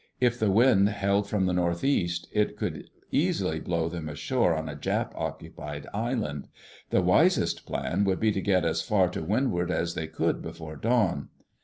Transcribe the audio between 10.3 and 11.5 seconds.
before dawn.